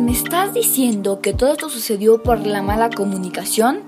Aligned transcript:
¿me 0.00 0.12
estás 0.12 0.54
diciendo 0.54 1.20
que 1.20 1.32
todo 1.32 1.52
esto 1.52 1.68
sucedió 1.68 2.22
por 2.22 2.46
la 2.46 2.62
mala 2.62 2.88
comunicación? 2.88 3.80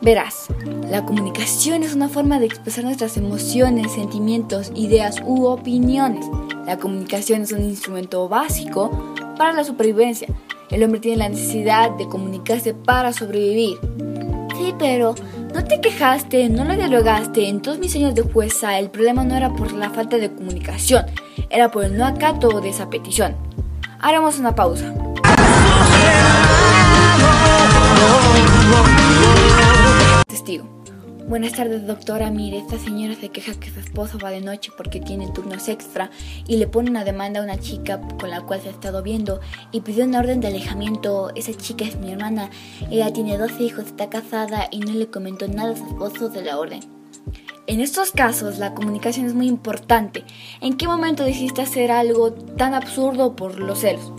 Verás, 0.00 0.46
la 0.88 1.04
comunicación 1.04 1.82
es 1.82 1.94
una 1.94 2.08
forma 2.08 2.38
de 2.38 2.46
expresar 2.46 2.84
nuestras 2.84 3.16
emociones, 3.16 3.92
sentimientos, 3.92 4.70
ideas 4.74 5.16
u 5.24 5.46
opiniones. 5.46 6.24
La 6.66 6.78
comunicación 6.78 7.42
es 7.42 7.52
un 7.52 7.64
instrumento 7.64 8.28
básico 8.28 9.14
para 9.36 9.52
la 9.52 9.64
supervivencia. 9.64 10.28
El 10.70 10.84
hombre 10.84 11.00
tiene 11.00 11.16
la 11.16 11.28
necesidad 11.28 11.90
de 11.96 12.08
comunicarse 12.08 12.72
para 12.72 13.12
sobrevivir. 13.12 13.78
Sí, 14.56 14.74
pero 14.78 15.14
no 15.52 15.64
te 15.64 15.80
quejaste, 15.80 16.48
no 16.48 16.64
lo 16.64 16.76
dialogaste. 16.76 17.48
En 17.48 17.60
todos 17.60 17.78
mis 17.78 17.96
años 17.96 18.14
de 18.14 18.22
jueza, 18.22 18.78
el 18.78 18.90
problema 18.90 19.24
no 19.24 19.36
era 19.36 19.52
por 19.52 19.72
la 19.72 19.90
falta 19.90 20.16
de 20.16 20.30
comunicación, 20.30 21.06
era 21.48 21.70
por 21.70 21.84
el 21.84 21.96
no 21.96 22.06
acato 22.06 22.60
de 22.60 22.68
esa 22.68 22.88
petición. 22.88 23.36
Haremos 23.98 24.38
una 24.38 24.54
pausa. 24.54 24.94
Buenas 31.30 31.52
tardes, 31.52 31.86
doctora. 31.86 32.28
Mire, 32.32 32.58
esta 32.58 32.76
señora 32.76 33.14
se 33.14 33.28
queja 33.28 33.54
que 33.54 33.70
su 33.70 33.78
esposo 33.78 34.18
va 34.18 34.30
de 34.30 34.40
noche 34.40 34.72
porque 34.76 34.98
tiene 34.98 35.30
turnos 35.30 35.68
extra 35.68 36.10
y 36.48 36.56
le 36.56 36.66
pone 36.66 36.90
una 36.90 37.04
demanda 37.04 37.38
a 37.38 37.44
una 37.44 37.56
chica 37.56 38.00
con 38.18 38.30
la 38.30 38.40
cual 38.40 38.60
se 38.60 38.66
ha 38.66 38.72
estado 38.72 39.00
viendo 39.04 39.40
y 39.70 39.82
pidió 39.82 40.06
una 40.06 40.18
orden 40.18 40.40
de 40.40 40.48
alejamiento. 40.48 41.30
Esa 41.36 41.54
chica 41.54 41.84
es 41.84 41.94
mi 42.00 42.10
hermana. 42.10 42.50
Ella 42.90 43.12
tiene 43.12 43.38
12 43.38 43.62
hijos, 43.62 43.86
está 43.86 44.10
casada 44.10 44.66
y 44.72 44.80
no 44.80 44.90
le 44.90 45.06
comentó 45.06 45.46
nada 45.46 45.74
a 45.74 45.76
su 45.76 45.86
esposo 45.86 46.30
de 46.30 46.42
la 46.42 46.58
orden. 46.58 46.80
En 47.68 47.80
estos 47.80 48.10
casos, 48.10 48.58
la 48.58 48.74
comunicación 48.74 49.26
es 49.26 49.34
muy 49.34 49.46
importante. 49.46 50.24
¿En 50.60 50.76
qué 50.76 50.88
momento 50.88 51.22
decidiste 51.22 51.62
hacer 51.62 51.92
algo 51.92 52.32
tan 52.32 52.74
absurdo 52.74 53.36
por 53.36 53.60
los 53.60 53.78
celos? 53.78 54.12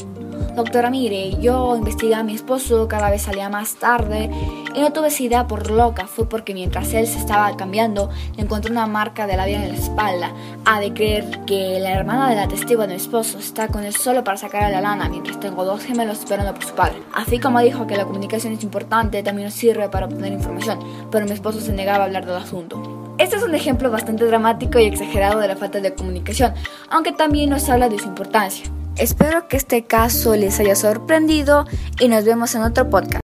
Doctora, 0.55 0.89
mire, 0.89 1.37
yo 1.39 1.77
investigué 1.77 2.13
a 2.13 2.23
mi 2.23 2.35
esposo, 2.35 2.89
cada 2.89 3.09
vez 3.09 3.21
salía 3.21 3.49
más 3.49 3.75
tarde 3.75 4.29
y 4.75 4.81
no 4.81 4.91
tuve 4.91 5.07
esa 5.07 5.23
idea 5.23 5.47
por 5.47 5.71
loca. 5.71 6.07
Fue 6.07 6.27
porque 6.27 6.53
mientras 6.53 6.93
él 6.93 7.07
se 7.07 7.19
estaba 7.19 7.55
cambiando, 7.55 8.09
encontré 8.35 8.69
una 8.69 8.85
marca 8.85 9.27
de 9.27 9.37
la 9.37 9.45
vida 9.45 9.63
en 9.63 9.69
la 9.69 9.77
espalda. 9.77 10.31
Ha 10.65 10.81
de 10.81 10.93
creer 10.93 11.45
que 11.45 11.79
la 11.79 11.91
hermana 11.91 12.29
de 12.29 12.35
la 12.35 12.49
testigo 12.49 12.81
de 12.81 12.89
mi 12.89 12.95
esposo 12.95 13.39
está 13.39 13.69
con 13.69 13.85
él 13.85 13.95
solo 13.95 14.25
para 14.25 14.37
sacar 14.37 14.63
a 14.63 14.69
la 14.69 14.81
lana, 14.81 15.07
mientras 15.07 15.39
tengo 15.39 15.63
dos 15.63 15.83
gemelos 15.83 16.19
esperando 16.19 16.53
por 16.53 16.65
su 16.65 16.73
padre. 16.73 17.01
Así 17.13 17.39
como 17.39 17.61
dijo 17.61 17.87
que 17.87 17.95
la 17.95 18.05
comunicación 18.05 18.51
es 18.51 18.63
importante, 18.63 19.23
también 19.23 19.47
nos 19.47 19.55
sirve 19.55 19.87
para 19.87 20.07
obtener 20.07 20.33
información, 20.33 20.79
pero 21.11 21.25
mi 21.25 21.31
esposo 21.31 21.61
se 21.61 21.71
negaba 21.71 22.03
a 22.03 22.07
hablar 22.07 22.25
del 22.25 22.35
asunto. 22.35 23.13
Este 23.17 23.35
es 23.35 23.43
un 23.43 23.53
ejemplo 23.53 23.91
bastante 23.91 24.25
dramático 24.25 24.79
y 24.79 24.85
exagerado 24.85 25.39
de 25.39 25.47
la 25.47 25.55
falta 25.55 25.79
de 25.79 25.93
comunicación, 25.93 26.53
aunque 26.89 27.11
también 27.11 27.51
nos 27.51 27.69
habla 27.69 27.87
de 27.87 27.99
su 27.99 28.07
importancia. 28.07 28.70
Espero 29.01 29.47
que 29.47 29.57
este 29.57 29.83
caso 29.85 30.35
les 30.35 30.59
haya 30.59 30.75
sorprendido 30.75 31.65
y 31.99 32.07
nos 32.07 32.23
vemos 32.23 32.53
en 32.53 32.61
otro 32.61 32.87
podcast. 32.87 33.21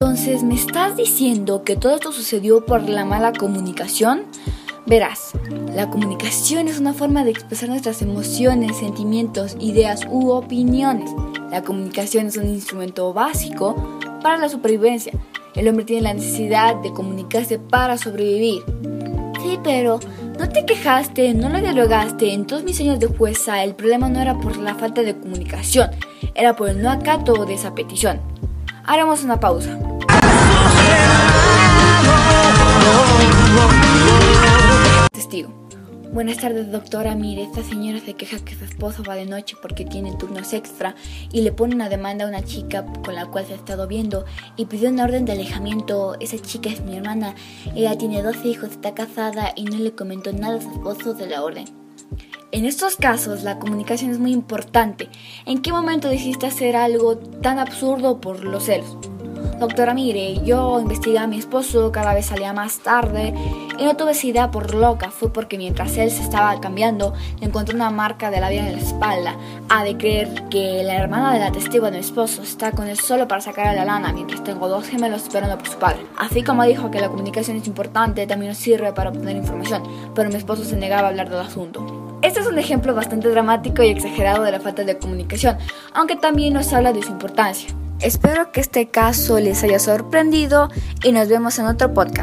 Entonces, 0.00 0.42
¿me 0.42 0.54
estás 0.54 0.96
diciendo 0.96 1.64
que 1.64 1.76
todo 1.76 1.96
esto 1.96 2.12
sucedió 2.12 2.64
por 2.64 2.88
la 2.88 3.04
mala 3.04 3.34
comunicación? 3.34 4.22
Verás, 4.86 5.32
la 5.74 5.90
comunicación 5.90 6.66
es 6.68 6.80
una 6.80 6.94
forma 6.94 7.24
de 7.24 7.32
expresar 7.32 7.68
nuestras 7.68 8.00
emociones, 8.00 8.78
sentimientos, 8.78 9.58
ideas 9.60 10.06
u 10.08 10.30
opiniones. 10.30 11.10
La 11.50 11.60
comunicación 11.60 12.28
es 12.28 12.38
un 12.38 12.48
instrumento 12.48 13.12
básico 13.12 13.98
para 14.22 14.38
la 14.38 14.48
supervivencia. 14.48 15.12
El 15.54 15.68
hombre 15.68 15.84
tiene 15.84 16.00
la 16.00 16.14
necesidad 16.14 16.74
de 16.76 16.90
comunicarse 16.90 17.58
para 17.58 17.98
sobrevivir. 17.98 18.64
Sí, 19.42 19.58
pero 19.62 20.00
no 20.38 20.48
te 20.48 20.64
quejaste, 20.64 21.34
no 21.34 21.48
lo 21.48 21.60
dialogaste. 21.60 22.32
En 22.32 22.46
todos 22.46 22.64
mis 22.64 22.80
años 22.80 22.98
de 22.98 23.06
jueza, 23.06 23.62
el 23.62 23.74
problema 23.74 24.08
no 24.08 24.20
era 24.20 24.34
por 24.34 24.56
la 24.56 24.74
falta 24.74 25.02
de 25.02 25.16
comunicación, 25.16 25.90
era 26.34 26.56
por 26.56 26.68
el 26.68 26.82
no 26.82 26.90
acato 26.90 27.44
de 27.44 27.54
esa 27.54 27.74
petición. 27.74 28.20
Haremos 28.84 29.24
una 29.24 29.40
pausa. 29.40 29.78
Buenas 36.14 36.36
tardes, 36.36 36.70
doctora. 36.70 37.16
Mire, 37.16 37.42
esta 37.42 37.64
señora 37.64 37.98
se 37.98 38.14
queja 38.14 38.38
que 38.38 38.54
su 38.54 38.64
esposo 38.64 39.02
va 39.02 39.16
de 39.16 39.26
noche 39.26 39.56
porque 39.60 39.84
tiene 39.84 40.14
turnos 40.14 40.52
extra 40.52 40.94
y 41.32 41.40
le 41.40 41.50
pone 41.50 41.74
una 41.74 41.88
demanda 41.88 42.24
a 42.24 42.28
una 42.28 42.44
chica 42.44 42.86
con 43.04 43.16
la 43.16 43.26
cual 43.26 43.44
se 43.46 43.54
ha 43.54 43.56
estado 43.56 43.88
viendo 43.88 44.24
y 44.56 44.66
pidió 44.66 44.90
una 44.90 45.02
orden 45.02 45.24
de 45.24 45.32
alejamiento. 45.32 46.14
Esa 46.20 46.38
chica 46.38 46.70
es 46.70 46.82
mi 46.82 46.96
hermana. 46.96 47.34
Ella 47.74 47.98
tiene 47.98 48.22
12 48.22 48.46
hijos, 48.46 48.70
está 48.70 48.94
casada 48.94 49.54
y 49.56 49.64
no 49.64 49.76
le 49.76 49.96
comentó 49.96 50.32
nada 50.32 50.58
a 50.58 50.62
su 50.62 50.70
esposo 50.70 51.14
de 51.14 51.26
la 51.26 51.42
orden. 51.42 51.64
En 52.52 52.64
estos 52.64 52.94
casos, 52.94 53.42
la 53.42 53.58
comunicación 53.58 54.12
es 54.12 54.20
muy 54.20 54.30
importante. 54.30 55.08
¿En 55.46 55.62
qué 55.62 55.72
momento 55.72 56.06
decidiste 56.06 56.46
hacer 56.46 56.76
algo 56.76 57.18
tan 57.18 57.58
absurdo 57.58 58.20
por 58.20 58.44
los 58.44 58.66
celos? 58.66 58.96
Doctora, 59.58 59.94
mire, 59.94 60.42
yo 60.44 60.80
investigué 60.80 61.18
a 61.18 61.26
mi 61.28 61.38
esposo, 61.38 61.92
cada 61.92 62.12
vez 62.12 62.26
salía 62.26 62.52
más 62.52 62.80
tarde 62.80 63.32
y 63.78 63.84
no 63.84 63.96
tuve 63.96 64.10
esa 64.12 64.26
idea 64.26 64.50
por 64.50 64.74
loca. 64.74 65.10
Fue 65.10 65.32
porque 65.32 65.58
mientras 65.58 65.96
él 65.96 66.10
se 66.10 66.22
estaba 66.22 66.60
cambiando, 66.60 67.14
le 67.38 67.46
encontré 67.46 67.76
una 67.76 67.90
marca 67.90 68.30
de 68.30 68.40
la 68.40 68.50
vida 68.50 68.66
en 68.66 68.72
la 68.72 68.82
espalda. 68.82 69.36
Ha 69.68 69.84
de 69.84 69.96
creer 69.96 70.48
que 70.50 70.82
la 70.82 70.96
hermana 70.96 71.32
de 71.32 71.38
la 71.38 71.52
testigo 71.52 71.86
de 71.86 71.92
mi 71.92 71.98
esposo 71.98 72.42
está 72.42 72.72
con 72.72 72.88
él 72.88 72.98
solo 72.98 73.28
para 73.28 73.40
sacar 73.40 73.68
a 73.68 73.74
la 73.74 73.84
lana, 73.84 74.12
mientras 74.12 74.42
tengo 74.42 74.68
dos 74.68 74.86
gemelos 74.88 75.22
esperando 75.22 75.56
por 75.56 75.68
su 75.68 75.78
padre. 75.78 76.04
Así 76.18 76.42
como 76.42 76.64
dijo 76.64 76.90
que 76.90 77.00
la 77.00 77.08
comunicación 77.08 77.56
es 77.56 77.66
importante, 77.68 78.26
también 78.26 78.50
nos 78.50 78.58
sirve 78.58 78.92
para 78.92 79.10
obtener 79.10 79.36
información, 79.36 79.84
pero 80.14 80.30
mi 80.30 80.36
esposo 80.36 80.64
se 80.64 80.76
negaba 80.76 81.08
a 81.08 81.10
hablar 81.10 81.30
del 81.30 81.40
asunto. 81.40 82.18
Este 82.22 82.40
es 82.40 82.46
un 82.46 82.58
ejemplo 82.58 82.94
bastante 82.94 83.28
dramático 83.28 83.82
y 83.82 83.90
exagerado 83.90 84.42
de 84.42 84.50
la 84.50 84.60
falta 84.60 84.82
de 84.82 84.98
comunicación, 84.98 85.58
aunque 85.92 86.16
también 86.16 86.54
nos 86.54 86.72
habla 86.72 86.92
de 86.92 87.02
su 87.02 87.10
importancia. 87.10 87.68
Espero 88.04 88.52
que 88.52 88.60
este 88.60 88.88
caso 88.88 89.40
les 89.40 89.62
haya 89.62 89.78
sorprendido 89.78 90.68
y 91.02 91.12
nos 91.12 91.26
vemos 91.28 91.58
en 91.58 91.64
otro 91.64 91.94
podcast. 91.94 92.12